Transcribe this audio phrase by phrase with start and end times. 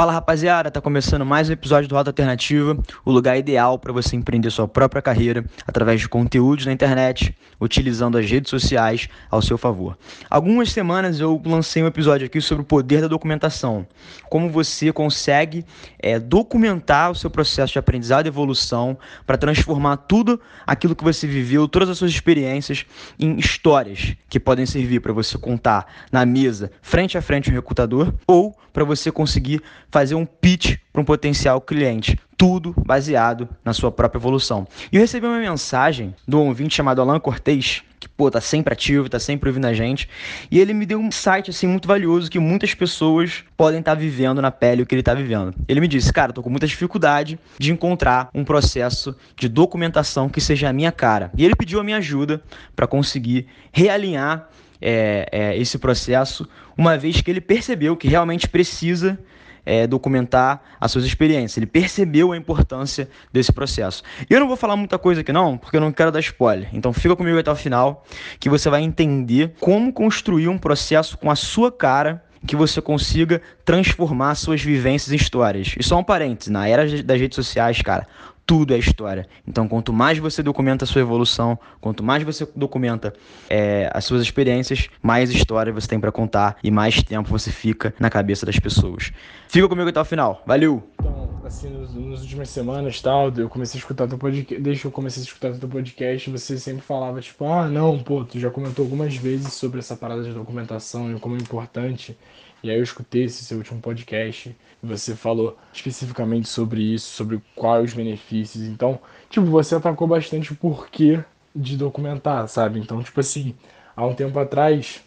[0.00, 4.16] Fala rapaziada, tá começando mais um episódio do Rota Alternativa, o lugar ideal para você
[4.16, 9.58] empreender sua própria carreira através de conteúdos na internet, utilizando as redes sociais ao seu
[9.58, 9.98] favor.
[10.30, 13.86] Algumas semanas eu lancei um episódio aqui sobre o poder da documentação,
[14.30, 15.66] como você consegue
[15.98, 18.96] é, documentar o seu processo de aprendizado e evolução
[19.26, 22.86] para transformar tudo aquilo que você viveu, todas as suas experiências,
[23.18, 28.14] em histórias que podem servir para você contar na mesa, frente a frente um recrutador,
[28.26, 32.18] ou para você conseguir fazer um pitch para um potencial cliente.
[32.36, 34.66] Tudo baseado na sua própria evolução.
[34.90, 38.72] E eu recebi uma mensagem do um ouvinte chamado Alan Cortez, que, pô, tá sempre
[38.72, 40.08] ativo, tá sempre ouvindo a gente.
[40.50, 44.00] E ele me deu um insight, assim, muito valioso que muitas pessoas podem estar tá
[44.00, 45.54] vivendo na pele o que ele tá vivendo.
[45.68, 50.40] Ele me disse, cara, tô com muita dificuldade de encontrar um processo de documentação que
[50.40, 51.30] seja a minha cara.
[51.36, 52.42] E ele pediu a minha ajuda
[52.74, 54.48] para conseguir realinhar
[54.80, 59.18] é, é, esse processo, uma vez que ele percebeu que realmente precisa
[59.64, 61.56] é, documentar as suas experiências.
[61.56, 64.02] Ele percebeu a importância desse processo.
[64.28, 66.68] E eu não vou falar muita coisa aqui não, porque eu não quero dar spoiler.
[66.72, 68.04] Então fica comigo até o final,
[68.38, 73.42] que você vai entender como construir um processo com a sua cara que você consiga
[73.64, 75.74] transformar suas vivências em histórias.
[75.78, 78.06] E só um parênteses, na era das redes sociais, cara,
[78.50, 79.28] tudo é história.
[79.46, 83.14] Então, quanto mais você documenta a sua evolução, quanto mais você documenta
[83.48, 87.94] é, as suas experiências, mais história você tem para contar e mais tempo você fica
[88.00, 89.12] na cabeça das pessoas.
[89.46, 90.42] Fica comigo até o final.
[90.44, 90.82] Valeu!
[90.98, 94.86] Então, assim, nos, nas últimas semanas, tal, eu comecei a escutar teu podcast, desde que
[94.88, 98.50] eu comecei a escutar teu podcast, você sempre falava, tipo, ah, não, pô, tu já
[98.50, 102.18] comentou algumas vezes sobre essa parada de documentação e como é importante.
[102.62, 107.40] E aí eu escutei esse seu último podcast e você falou especificamente sobre isso, sobre
[107.54, 108.39] quais os benefícios.
[108.42, 111.22] Então, tipo, você atacou bastante o porquê
[111.54, 112.78] de documentar, sabe?
[112.80, 113.54] Então, tipo assim,
[113.96, 115.02] há um tempo atrás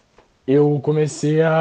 [0.45, 1.51] eu comecei a,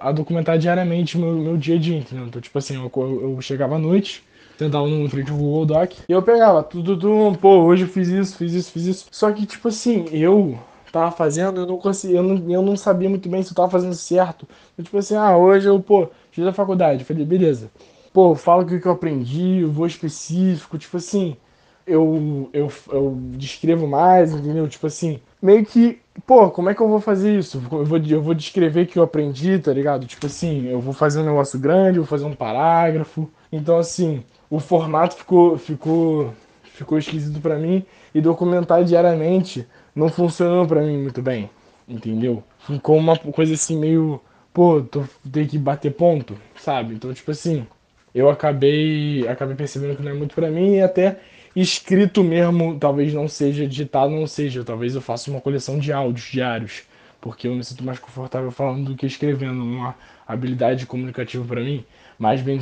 [0.00, 2.26] a, a documentar diariamente meu, meu dia a dia, entendeu?
[2.26, 2.90] Então, tipo assim, eu,
[3.22, 4.24] eu chegava à noite,
[4.56, 8.08] tentava no frente do Google Doc, e eu pegava tudo, tudo, pô, hoje eu fiz
[8.08, 9.06] isso, fiz isso, fiz isso.
[9.10, 10.58] Só que, tipo assim, eu
[10.90, 13.70] tava fazendo, eu não conseguia, eu não, eu não sabia muito bem se eu tava
[13.70, 14.46] fazendo certo.
[14.76, 17.00] Eu, tipo assim, ah, hoje eu, pô, fiz a faculdade.
[17.00, 17.70] Eu falei, beleza.
[18.12, 21.36] Pô, falo o que eu aprendi, eu vou específico, tipo assim,
[21.86, 24.68] eu, eu, eu descrevo mais, entendeu?
[24.68, 27.58] Tipo assim, meio que, pô, como é que eu vou fazer isso?
[27.72, 30.06] Eu vou, eu vou descrever o que eu aprendi, tá ligado?
[30.06, 33.30] Tipo assim, eu vou fazer um negócio grande, vou fazer um parágrafo.
[33.52, 36.32] Então, assim, o formato ficou, ficou,
[36.62, 37.84] ficou esquisito para mim
[38.14, 41.50] e documentar diariamente não funcionou para mim muito bem,
[41.88, 42.42] entendeu?
[42.58, 44.20] Ficou uma coisa assim meio,
[44.52, 46.94] pô, tô, tem que bater ponto, sabe?
[46.94, 47.66] Então, tipo assim,
[48.14, 51.18] eu acabei, acabei percebendo que não é muito para mim e até
[51.54, 56.30] escrito mesmo, talvez não seja digitado, não seja, talvez eu faça uma coleção de áudios
[56.30, 56.82] diários,
[57.20, 59.94] porque eu me sinto mais confortável falando do que escrevendo, uma
[60.26, 61.84] habilidade comunicativa para mim
[62.20, 62.58] mais bem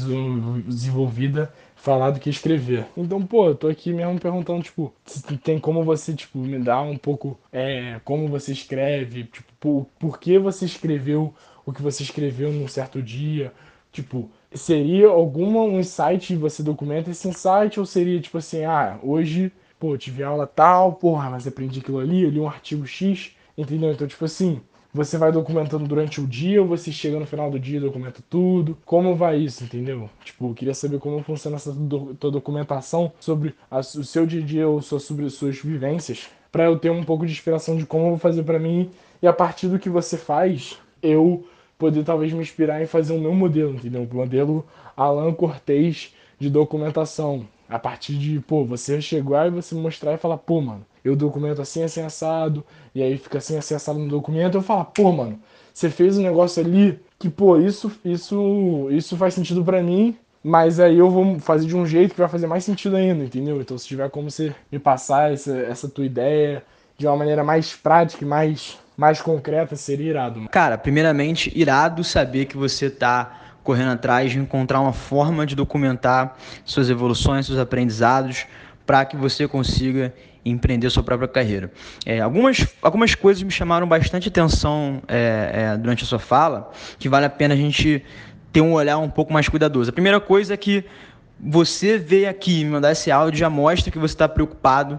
[0.64, 2.86] desenvolvida falar do que escrever.
[2.96, 6.80] Então, pô, eu tô aqui mesmo perguntando, tipo, se tem como você, tipo, me dar
[6.82, 11.34] um pouco é, como você escreve, tipo, por, por que você escreveu
[11.66, 13.52] o que você escreveu num certo dia,
[13.90, 19.52] tipo, seria alguma um insight você documenta esse insight ou seria tipo assim, ah, hoje,
[19.78, 23.92] pô, tive aula tal, porra, mas aprendi aquilo ali, eu li um artigo X, entendeu?
[23.92, 24.60] Então, tipo assim,
[24.92, 28.22] você vai documentando durante o dia ou você chega no final do dia e documenta
[28.28, 28.76] tudo?
[28.84, 30.08] Como vai isso, entendeu?
[30.24, 34.42] Tipo, eu queria saber como funciona essa do, tua documentação sobre a, o seu dia
[34.42, 38.04] a dia ou sobre suas vivências, para eu ter um pouco de inspiração de como
[38.04, 41.46] eu vou fazer para mim e a partir do que você faz, eu
[41.78, 44.06] poder talvez me inspirar em fazer o meu modelo, entendeu?
[44.10, 44.66] O modelo
[44.96, 47.46] Alan Cortez de documentação.
[47.68, 51.60] A partir de, pô, você chegou e você mostrar e falar, pô, mano, eu documento
[51.60, 55.38] assim, assim, assado, e aí fica assim, assim, assado no documento, eu falo, pô, mano,
[55.72, 60.80] você fez um negócio ali que, pô, isso, isso, isso faz sentido para mim, mas
[60.80, 63.60] aí eu vou fazer de um jeito que vai fazer mais sentido ainda, entendeu?
[63.60, 66.64] Então, se tiver como você me passar essa, essa tua ideia
[66.96, 70.48] de uma maneira mais prática e mais, mais concreta, seria irado.
[70.50, 76.36] Cara, primeiramente, irado saber que você tá correndo atrás de encontrar uma forma de documentar
[76.64, 78.44] suas evoluções, seus aprendizados,
[78.84, 80.12] para que você consiga
[80.44, 81.70] empreender sua própria carreira.
[82.04, 87.08] É, algumas, algumas coisas me chamaram bastante atenção é, é, durante a sua fala, que
[87.08, 88.04] vale a pena a gente
[88.52, 89.90] ter um olhar um pouco mais cuidadoso.
[89.90, 90.84] A primeira coisa é que
[91.38, 94.98] você veio aqui me mandar esse áudio já mostra que você está preocupado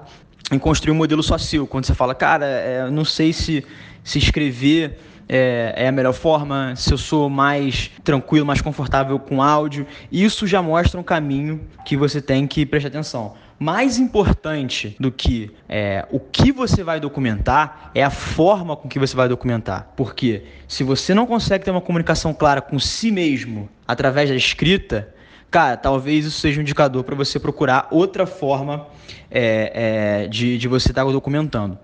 [0.52, 1.68] em construir um modelo só seu.
[1.68, 3.66] Quando você fala, cara, é, não sei se,
[4.10, 4.98] se escrever
[5.32, 9.86] é, é, a melhor forma, se eu sou mais tranquilo, mais confortável com áudio.
[10.12, 13.36] Isso já mostra um caminho que você tem que prestar atenção.
[13.60, 18.98] Mais importante do que é, o que você vai documentar é a forma com que
[18.98, 19.94] você vai documentar.
[19.96, 25.14] Porque se você não consegue ter uma comunicação clara com si mesmo através da escrita,
[25.50, 28.88] cara, talvez isso seja um indicador para você procurar outra forma
[29.30, 31.78] é, é, de, de você estar tá documentando.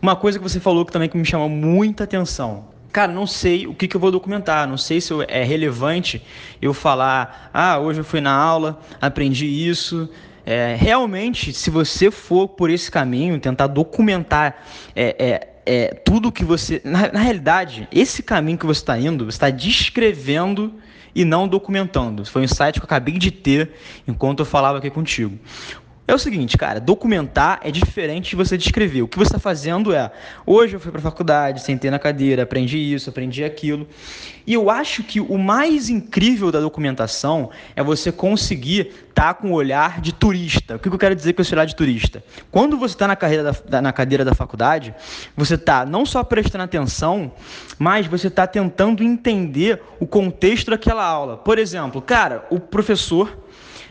[0.00, 3.66] Uma coisa que você falou que também que me chamou muita atenção cara, não sei
[3.66, 6.22] o que, que eu vou documentar, não sei se é relevante
[6.62, 10.08] eu falar, ah, hoje eu fui na aula, aprendi isso.
[10.46, 14.64] É, realmente, se você for por esse caminho, tentar documentar
[14.94, 16.80] é, é, é tudo que você.
[16.82, 20.72] Na, na realidade, esse caminho que você está indo, você está descrevendo
[21.16, 22.26] e não documentando.
[22.26, 23.72] Foi um insight que eu acabei de ter
[24.06, 25.38] enquanto eu falava aqui contigo.
[26.08, 29.02] É o seguinte, cara, documentar é diferente de você descrever.
[29.02, 30.12] O que você está fazendo é,
[30.46, 33.88] hoje eu fui para a faculdade, sentei na cadeira, aprendi isso, aprendi aquilo.
[34.46, 39.50] E eu acho que o mais incrível da documentação é você conseguir estar tá com
[39.50, 40.76] o olhar de turista.
[40.76, 42.22] O que eu quero dizer com esse olhar de turista?
[42.52, 43.16] Quando você está na,
[43.68, 44.94] da, na cadeira da faculdade,
[45.36, 47.32] você está não só prestando atenção,
[47.80, 51.36] mas você está tentando entender o contexto daquela aula.
[51.36, 53.36] Por exemplo, cara, o professor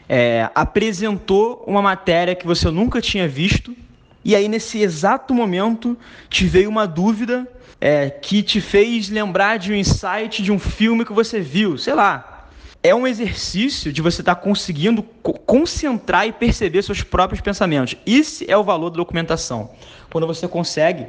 [0.08, 3.76] é, apresentou uma matéria que você nunca tinha visto,
[4.24, 5.98] e aí nesse exato momento
[6.30, 7.48] te veio uma dúvida
[7.80, 11.94] é, que te fez lembrar de um insight de um filme que você viu, sei
[11.94, 12.48] lá.
[12.82, 17.96] É um exercício de você estar tá conseguindo concentrar e perceber seus próprios pensamentos.
[18.06, 19.72] Esse é o valor da documentação.
[20.12, 21.08] Quando você consegue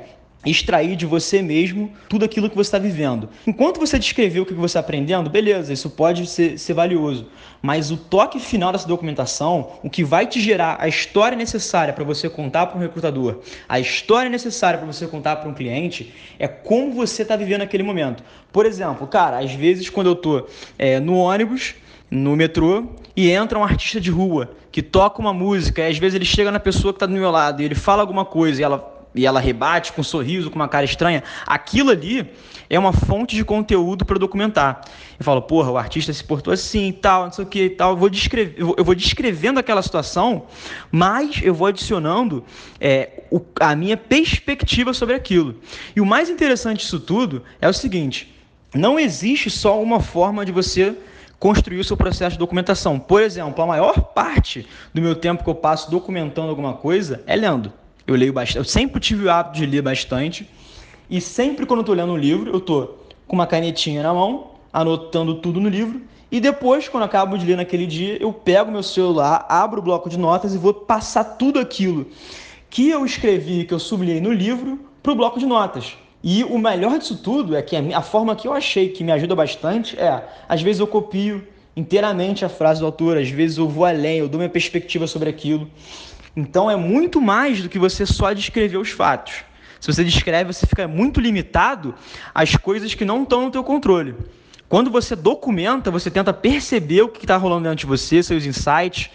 [0.50, 3.28] extrair de você mesmo tudo aquilo que você está vivendo.
[3.46, 7.26] Enquanto você descreveu o que você está aprendendo, beleza, isso pode ser, ser valioso.
[7.60, 12.04] Mas o toque final dessa documentação, o que vai te gerar a história necessária para
[12.04, 16.46] você contar para um recrutador, a história necessária para você contar para um cliente, é
[16.46, 18.22] como você está vivendo naquele momento.
[18.52, 21.74] Por exemplo, cara, às vezes quando eu estou é, no ônibus,
[22.10, 26.14] no metrô, e entra um artista de rua que toca uma música, e às vezes
[26.14, 28.64] ele chega na pessoa que está do meu lado e ele fala alguma coisa e
[28.64, 32.30] ela e ela rebate com um sorriso, com uma cara estranha, aquilo ali
[32.68, 34.82] é uma fonte de conteúdo para documentar.
[35.18, 37.92] Eu falo, porra, o artista se portou assim, tal, não sei o que e tal.
[37.92, 38.10] Eu vou,
[38.76, 40.46] eu vou descrevendo aquela situação,
[40.90, 42.44] mas eu vou adicionando
[42.80, 45.56] é, o, a minha perspectiva sobre aquilo.
[45.94, 48.34] E o mais interessante disso tudo é o seguinte:
[48.74, 50.96] não existe só uma forma de você
[51.38, 52.98] construir o seu processo de documentação.
[52.98, 57.36] Por exemplo, a maior parte do meu tempo que eu passo documentando alguma coisa é
[57.36, 57.72] lendo.
[58.06, 58.58] Eu leio bastante.
[58.58, 60.48] Eu sempre tive o hábito de ler bastante.
[61.10, 64.52] E sempre quando eu estou lendo um livro, eu estou com uma canetinha na mão,
[64.72, 66.00] anotando tudo no livro.
[66.30, 69.82] E depois, quando eu acabo de ler naquele dia, eu pego meu celular, abro o
[69.82, 72.06] bloco de notas e vou passar tudo aquilo
[72.68, 75.96] que eu escrevi, que eu sublinhei no livro, para o bloco de notas.
[76.22, 79.34] E o melhor disso tudo é que a forma que eu achei que me ajuda
[79.34, 83.84] bastante é, às vezes eu copio inteiramente a frase do autor, às vezes eu vou
[83.84, 85.70] além, eu dou minha perspectiva sobre aquilo.
[86.36, 89.44] Então é muito mais do que você só descrever os fatos.
[89.80, 91.94] Se você descreve, você fica muito limitado
[92.34, 94.14] às coisas que não estão no teu controle.
[94.68, 99.10] Quando você documenta, você tenta perceber o que está rolando dentro de você, seus insights,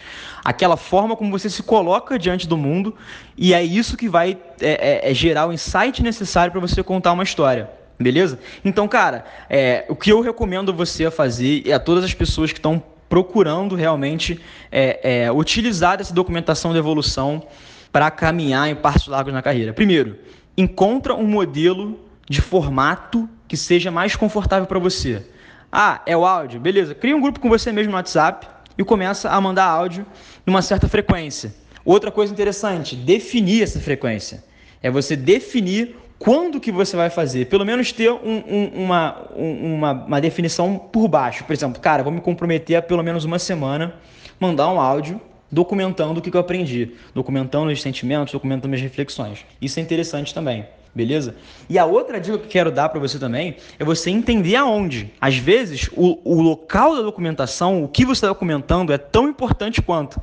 [0.46, 2.96] aquela forma como você se coloca diante do mundo,
[3.38, 7.12] e é isso que vai é, é, é gerar o insight necessário para você contar
[7.12, 7.70] uma história.
[8.00, 8.40] Beleza?
[8.64, 12.52] Então, cara, é, o que eu recomendo você a fazer e a todas as pessoas
[12.52, 12.82] que estão
[13.12, 14.40] procurando realmente
[14.72, 17.46] é, é, utilizar essa documentação de evolução
[17.92, 19.74] para caminhar em passos largos na carreira.
[19.74, 20.18] Primeiro,
[20.58, 22.00] encontra um modelo
[22.30, 25.26] de formato que seja mais confortável para você.
[25.70, 26.62] Ah, é o áudio?
[26.62, 26.96] Beleza.
[26.96, 28.48] Cria um grupo com você mesmo no WhatsApp
[28.78, 30.06] e começa a mandar áudio
[30.46, 31.54] numa certa frequência.
[31.84, 34.42] Outra coisa interessante, definir essa frequência.
[34.82, 37.48] É você definir quando que você vai fazer?
[37.48, 41.44] Pelo menos ter um, um, uma, um, uma, uma definição por baixo.
[41.44, 43.96] Por exemplo, cara, vou me comprometer a pelo menos uma semana
[44.40, 45.20] mandar um áudio
[45.52, 49.46] documentando o que, eu aprendi, documentando os sentimentos, documentando minhas reflexões.
[49.60, 51.36] Isso é interessante também beleza?
[51.70, 55.12] E a outra dica que eu quero dar para você também é você entender aonde.
[55.20, 59.82] Às vezes, o, o local da documentação, o que você está documentando, é tão importante
[59.82, 60.22] quanto.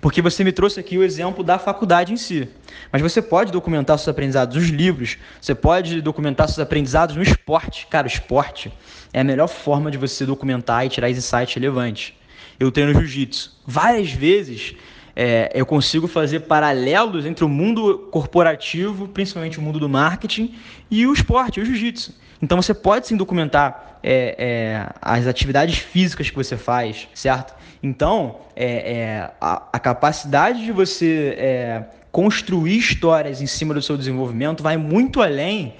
[0.00, 2.48] Porque você me trouxe aqui o exemplo da faculdade em si.
[2.92, 7.86] Mas você pode documentar seus aprendizados nos livros, você pode documentar seus aprendizados no esporte.
[7.88, 8.72] Cara, o esporte
[9.12, 12.12] é a melhor forma de você documentar e tirar insights relevantes.
[12.58, 13.54] Eu treino jiu-jitsu.
[13.66, 14.74] Várias vezes
[15.16, 20.54] é, eu consigo fazer paralelos entre o mundo corporativo, principalmente o mundo do marketing,
[20.90, 22.14] e o esporte, o jiu-jitsu.
[22.42, 27.54] Então você pode sim documentar é, é, as atividades físicas que você faz, certo?
[27.82, 33.96] Então é, é a, a, capacidade de você é, construir histórias em cima do seu
[33.96, 35.74] desenvolvimento vai muito além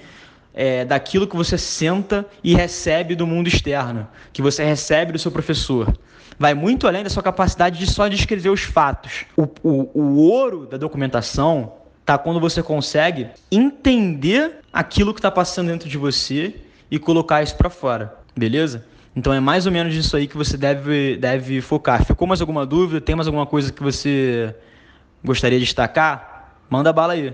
[0.57, 5.31] é, daquilo que você senta e recebe do mundo externo, que você recebe do seu
[5.31, 5.95] professor.
[6.39, 9.25] Vai muito além da sua capacidade de só descrever os fatos.
[9.37, 11.73] O, o, o ouro da documentação
[12.03, 16.55] tá quando você consegue entender aquilo que está passando dentro de você
[16.89, 18.83] e colocar isso para fora, beleza?
[19.15, 22.03] Então é mais ou menos isso aí que você deve, deve focar.
[22.03, 22.99] Ficou mais alguma dúvida?
[22.99, 24.55] Tem mais alguma coisa que você
[25.23, 26.55] gostaria de destacar?
[26.67, 27.33] Manda bala aí.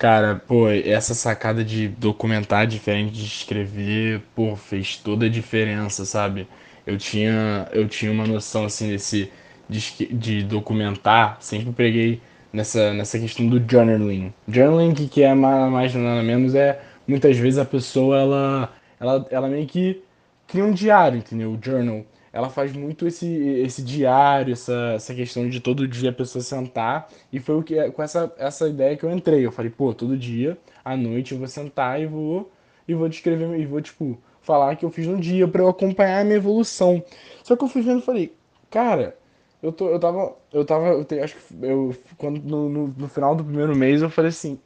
[0.00, 6.48] Cara, pô, essa sacada de documentar diferente de escrever, pô, fez toda a diferença, sabe?
[6.86, 9.30] Eu tinha, eu tinha uma noção assim desse
[9.68, 14.32] de, de documentar, sempre preguei nessa, nessa questão do journaling.
[14.48, 19.48] Journaling, que, que é mais nada menos, é muitas vezes a pessoa ela, ela, ela
[19.48, 20.02] meio que
[20.48, 21.52] cria um diário, entendeu?
[21.52, 22.06] O journal.
[22.32, 27.08] Ela faz muito esse, esse diário, essa, essa questão de todo dia a pessoa sentar.
[27.32, 29.44] E foi o que, com essa, essa ideia que eu entrei.
[29.44, 32.50] Eu falei, pô, todo dia, à noite, eu vou sentar e vou,
[32.86, 36.20] e vou descrever, e vou, tipo, falar que eu fiz no dia para eu acompanhar
[36.20, 37.02] a minha evolução.
[37.42, 38.32] Só que eu fui vendo e falei,
[38.70, 39.16] cara,
[39.62, 40.36] eu, tô, eu tava.
[40.52, 40.86] Eu tava.
[40.88, 41.94] Eu te, acho que eu.
[42.16, 44.58] Quando, no, no, no, final do primeiro mês eu falei assim.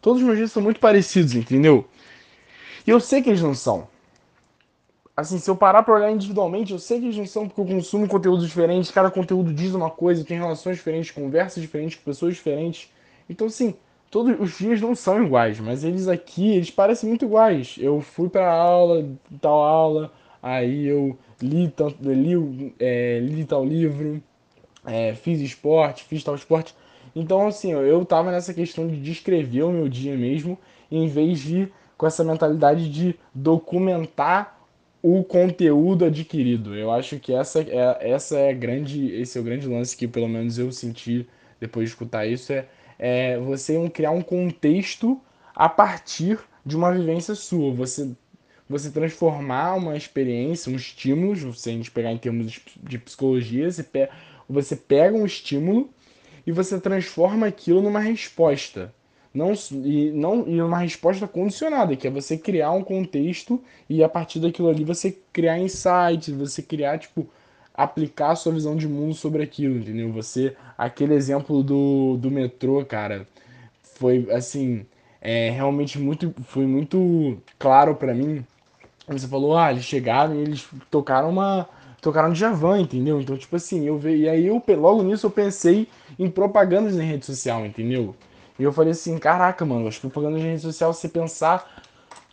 [0.00, 1.84] Todos os meus dias são muito parecidos, entendeu?
[2.86, 3.88] E eu sei que eles não são.
[5.18, 7.66] Assim, se eu parar pra olhar individualmente, eu sei que eles não são porque eu
[7.66, 12.36] consumo conteúdos diferentes, cada conteúdo diz uma coisa, tem relações diferentes, conversas diferentes com pessoas
[12.36, 12.88] diferentes.
[13.28, 13.74] Então, assim,
[14.12, 17.74] todos os dias não são iguais, mas eles aqui, eles parecem muito iguais.
[17.80, 19.04] Eu fui pra aula,
[19.40, 24.22] tal aula, aí eu li, tanto, li, é, li tal livro,
[24.86, 26.76] é, fiz esporte, fiz tal esporte.
[27.12, 30.56] Então, assim, eu tava nessa questão de descrever o meu dia mesmo,
[30.88, 34.57] em vez de com essa mentalidade de documentar
[35.16, 36.76] o conteúdo adquirido.
[36.76, 40.28] Eu acho que essa é, essa é grande, esse é o grande lance que pelo
[40.28, 41.26] menos eu senti
[41.60, 42.66] depois de escutar isso é,
[42.98, 45.20] é você criar um contexto
[45.54, 47.72] a partir de uma vivência sua.
[47.74, 48.10] Você
[48.68, 53.82] você transformar uma experiência, um estímulo, se a gente pegar em termos de psicologia, você
[53.82, 54.12] pega,
[54.46, 55.88] você pega um estímulo
[56.46, 58.92] e você transforma aquilo numa resposta.
[59.32, 59.52] Não,
[59.84, 64.40] e, não, e uma resposta condicionada, que é você criar um contexto e a partir
[64.40, 67.26] daquilo ali você criar insights, você criar, tipo,
[67.74, 70.10] aplicar a sua visão de mundo sobre aquilo, entendeu?
[70.12, 73.26] Você, aquele exemplo do, do metrô, cara,
[73.82, 74.84] foi assim,
[75.20, 78.44] é, realmente muito, foi muito claro para mim
[79.08, 81.68] você falou, ah, eles chegaram e eles tocaram uma.
[82.00, 83.20] Tocaram Djavan, entendeu?
[83.20, 84.18] Então, tipo assim, eu vi.
[84.20, 88.14] E aí eu logo nisso eu pensei em propagandas na rede social, entendeu?
[88.58, 91.82] E eu falei assim, caraca, mano, as propagandas na rede social, se pensar,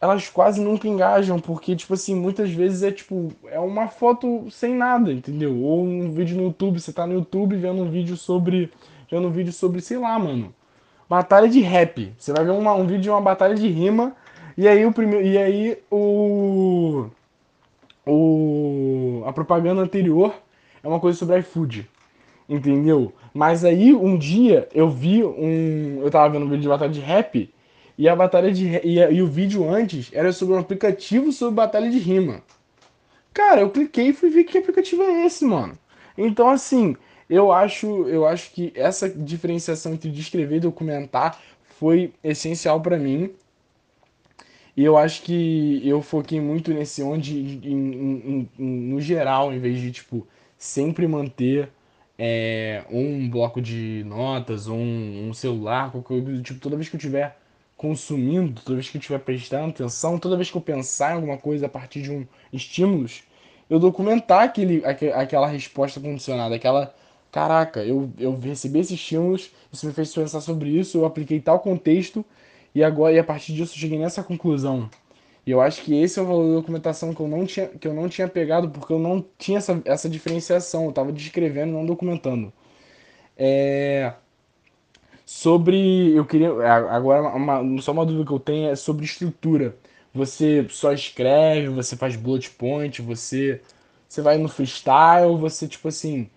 [0.02, 4.74] elas quase nunca engajam, porque, tipo assim, muitas vezes é tipo, é uma foto sem
[4.74, 5.56] nada, entendeu?
[5.58, 8.72] Ou um vídeo no YouTube, você tá no YouTube vendo um vídeo sobre.
[9.10, 10.54] Vendo um vídeo sobre, sei lá, mano.
[11.08, 12.12] Batalha de rap.
[12.18, 14.16] Você vai ver uma, um vídeo de uma batalha de rima
[14.58, 17.08] e aí o primeiro, e aí o
[18.06, 20.34] o a propaganda anterior
[20.82, 21.90] é uma coisa sobre iFood.
[22.48, 23.12] Entendeu?
[23.34, 27.00] Mas aí um dia eu vi um, eu tava vendo um vídeo de batalha de
[27.00, 27.52] rap
[27.98, 31.90] e a batalha de e, e o vídeo antes era sobre um aplicativo sobre batalha
[31.90, 32.44] de rima.
[33.34, 35.78] Cara, eu cliquei e fui ver que aplicativo é esse, mano.
[36.18, 36.96] Então assim,
[37.30, 41.40] eu acho, eu acho que essa diferenciação entre descrever e documentar
[41.80, 43.34] foi essencial para mim
[44.78, 49.60] e eu acho que eu foquei muito nesse onde, em, em, em, no geral, em
[49.60, 51.70] vez de, tipo, sempre manter
[52.18, 57.38] é, um bloco de notas, um, um celular, qualquer tipo, toda vez que eu estiver
[57.78, 61.38] consumindo, toda vez que eu estiver prestando atenção, toda vez que eu pensar em alguma
[61.38, 63.24] coisa a partir de um estímulos,
[63.70, 66.96] eu documentar aquele, aquela resposta condicionada, aquela
[67.32, 71.60] caraca, eu, eu recebi esses estímulos, isso me fez pensar sobre isso, eu apliquei tal
[71.60, 72.24] contexto
[72.74, 74.90] e agora, e a partir disso, cheguei nessa conclusão.
[75.46, 77.88] E eu acho que esse é o valor da documentação que eu não tinha, que
[77.88, 80.86] eu não tinha pegado, porque eu não tinha essa, essa diferenciação.
[80.86, 82.52] Eu estava descrevendo, não documentando.
[83.38, 84.14] É...
[85.26, 86.14] Sobre.
[86.16, 86.50] Eu queria.
[86.90, 89.76] Agora, uma, só uma dúvida que eu tenho é sobre estrutura.
[90.14, 93.62] Você só escreve, você faz bullet point, você,
[94.08, 96.30] você vai no freestyle, você, tipo assim,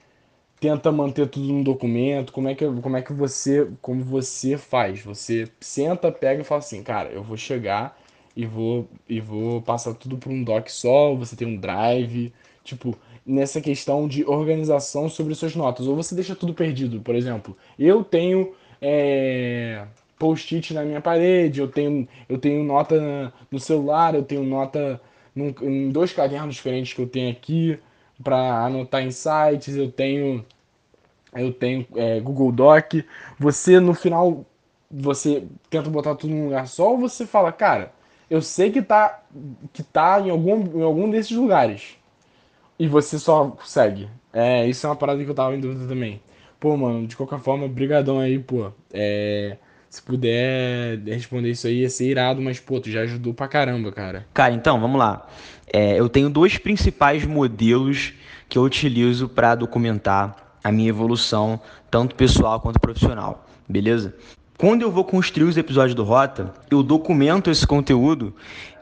[0.60, 2.32] tenta manter tudo no documento?
[2.32, 5.02] Como é que, como é que você, como você faz?
[5.02, 7.97] Você senta, pega e fala assim, cara, eu vou chegar
[8.38, 12.96] e vou e vou passar tudo para um doc só, você tem um drive, tipo,
[13.26, 17.56] nessa questão de organização sobre suas notas, ou você deixa tudo perdido, por exemplo.
[17.76, 19.84] Eu tenho é,
[20.16, 25.00] post-it na minha parede, eu tenho eu tenho nota no celular, eu tenho nota
[25.34, 27.76] num, em dois cadernos diferentes que eu tenho aqui
[28.22, 30.44] para anotar insights, eu tenho
[31.34, 32.94] eu tenho é, Google Doc.
[33.36, 34.46] Você no final
[34.88, 37.97] você tenta botar tudo num lugar só ou você fala, cara,
[38.30, 39.22] eu sei que tá,
[39.72, 41.96] que tá em, algum, em algum desses lugares.
[42.78, 44.08] E você só segue.
[44.32, 46.20] É, isso é uma parada que eu tava em dúvida também.
[46.60, 48.70] Pô, mano, de qualquer forma, brigadão aí, pô.
[48.92, 49.56] É,
[49.88, 53.90] se puder responder isso aí, ia ser irado, mas, pô, tu já ajudou pra caramba,
[53.90, 54.26] cara.
[54.34, 55.26] Cara, então, vamos lá.
[55.72, 58.12] É, eu tenho dois principais modelos
[58.48, 64.14] que eu utilizo para documentar a minha evolução, tanto pessoal quanto profissional, beleza?
[64.58, 68.34] Quando eu vou construir os episódios do Rota, eu documento esse conteúdo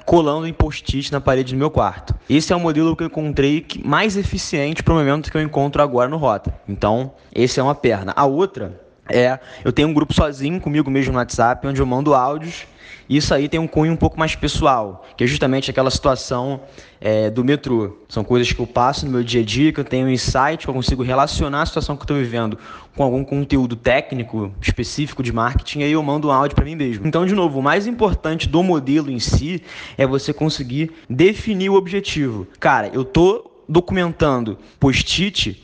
[0.06, 2.14] colando em post-it na parede do meu quarto.
[2.30, 5.82] Esse é o modelo que eu encontrei mais eficiente para o momento que eu encontro
[5.82, 6.58] agora no Rota.
[6.66, 8.14] Então, esse é uma perna.
[8.16, 12.14] A outra é, eu tenho um grupo sozinho comigo mesmo no WhatsApp, onde eu mando
[12.14, 12.66] áudios
[13.08, 16.60] isso aí tem um cunho um pouco mais pessoal, que é justamente aquela situação
[17.00, 17.96] é, do metrô.
[18.08, 20.58] São coisas que eu passo no meu dia a dia, que eu tenho um insight,
[20.58, 22.58] que eu consigo relacionar a situação que eu estou vivendo
[22.96, 26.74] com algum conteúdo técnico específico de marketing, e aí eu mando um áudio para mim
[26.74, 27.06] mesmo.
[27.06, 29.62] Então, de novo, o mais importante do modelo em si
[29.96, 32.46] é você conseguir definir o objetivo.
[32.58, 35.62] Cara, eu estou documentando post-it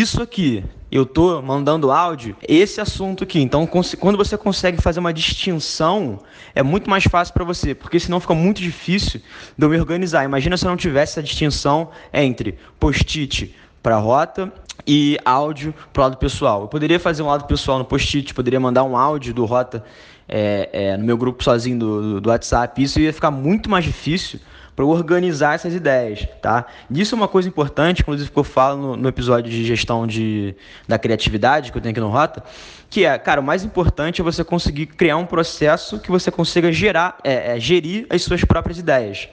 [0.00, 3.38] isso aqui, eu tô mandando áudio, esse assunto aqui.
[3.42, 6.18] Então, quando você consegue fazer uma distinção,
[6.54, 9.20] é muito mais fácil para você, porque senão fica muito difícil
[9.54, 10.24] de eu me organizar.
[10.24, 14.50] Imagina se eu não tivesse essa distinção entre post-it para rota
[14.86, 16.62] e áudio para o lado pessoal.
[16.62, 19.84] Eu poderia fazer um lado pessoal no post-it, poderia mandar um áudio do rota
[20.26, 22.82] é, é, no meu grupo sozinho do, do WhatsApp.
[22.82, 24.40] Isso ia ficar muito mais difícil
[24.74, 26.66] para organizar essas ideias, tá?
[26.90, 30.54] Isso é uma coisa importante, inclusive que eu falo no, no, episódio de gestão de,
[30.88, 32.42] da criatividade que eu tenho aqui no Rota,
[32.88, 36.72] que é, cara, o mais importante é você conseguir criar um processo que você consiga
[36.72, 39.28] gerar, é, é, gerir as suas próprias ideias.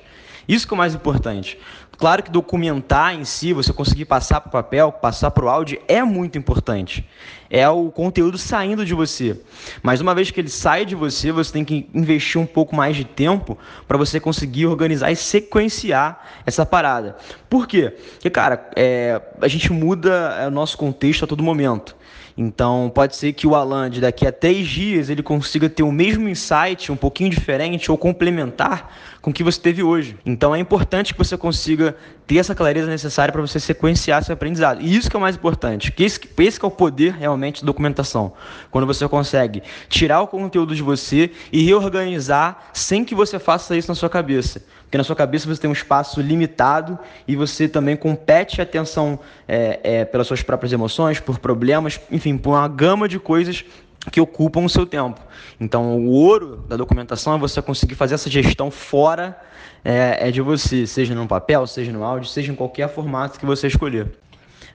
[0.50, 1.60] Isso que é o mais importante.
[1.96, 5.80] Claro que documentar em si, você conseguir passar para o papel, passar para o áudio,
[5.88, 7.08] é muito importante.
[7.52, 9.40] É o conteúdo saindo de você.
[9.84, 12.96] Mas uma vez que ele sai de você, você tem que investir um pouco mais
[12.96, 13.56] de tempo
[13.88, 17.16] para você conseguir organizar e sequenciar essa parada.
[17.48, 17.94] Por quê?
[18.14, 21.96] Porque, cara, é, a gente muda é, o nosso contexto a todo momento.
[22.42, 25.92] Então, pode ser que o Alan, de daqui a três dias, ele consiga ter o
[25.92, 30.16] mesmo insight, um pouquinho diferente ou complementar com o que você teve hoje.
[30.26, 31.98] Então, é importante que você consiga
[32.30, 34.82] ter essa clareza necessária para você sequenciar seu aprendizado.
[34.82, 37.62] E isso que é o mais importante, que esse, esse que é o poder realmente
[37.62, 38.34] da documentação.
[38.70, 43.88] Quando você consegue tirar o conteúdo de você e reorganizar sem que você faça isso
[43.88, 44.62] na sua cabeça.
[44.84, 49.20] Porque na sua cabeça você tem um espaço limitado e você também compete a atenção
[49.48, 53.66] é, é, pelas suas próprias emoções, por problemas, enfim, por uma gama de coisas
[54.10, 55.20] que ocupam o seu tempo.
[55.60, 59.40] Então, o ouro da documentação é você conseguir fazer essa gestão fora
[59.84, 63.46] é, é de você, seja no papel, seja no áudio, seja em qualquer formato que
[63.46, 64.12] você escolher.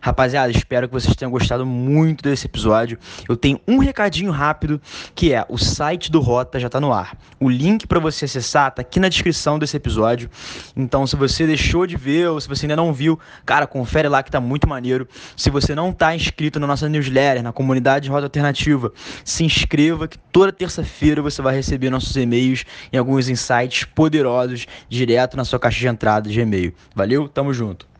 [0.04, 2.98] Rapaziada, espero que vocês tenham gostado muito desse episódio.
[3.26, 4.78] Eu tenho um recadinho rápido,
[5.14, 7.16] que é o site do Rota já está no ar.
[7.40, 10.28] O link para você acessar está aqui na descrição desse episódio.
[10.76, 14.22] Então, se você deixou de ver ou se você ainda não viu, cara, confere lá
[14.22, 15.08] que tá muito maneiro.
[15.34, 18.92] Se você não está inscrito na nossa newsletter, na comunidade Rota Alternativa,
[19.24, 25.34] se inscreva que toda terça-feira você vai receber nossos e-mails e alguns insights poderosos direto
[25.34, 26.74] na sua caixa de entrada de e-mail.
[26.94, 27.26] Valeu?
[27.26, 27.93] Tamo junto.